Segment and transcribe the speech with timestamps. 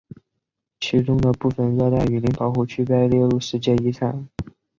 [0.79, 4.27] 其中的部分热带雨林保护区被列入世界遗产。